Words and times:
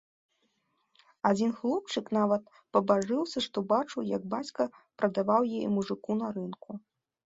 Адзін 1.29 1.51
хлопчык 1.59 2.05
нават 2.17 2.43
пабажыўся, 2.77 3.39
што 3.49 3.57
бачыў, 3.75 4.03
як 4.15 4.27
бацька 4.35 4.61
прадаваў 5.03 5.41
яе 5.59 5.67
мужыку 5.79 6.11
на 6.23 6.27
рынку. 6.41 6.69